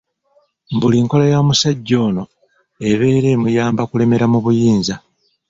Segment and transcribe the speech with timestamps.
[0.75, 2.23] Mbuli nkola ya musajja ono
[2.89, 4.95] ebeera emuyamba kulemera mu buyinza.